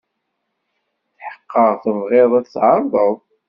[1.15, 3.15] Tḥeqqeɣ tebɣiḍ ad t-tɛerḍeḍ.